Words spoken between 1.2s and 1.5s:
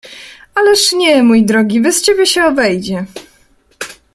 mój